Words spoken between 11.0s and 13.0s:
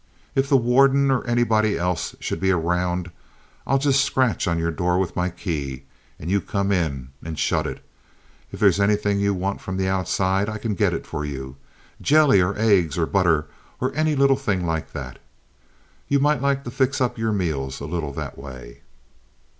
for you—jelly or eggs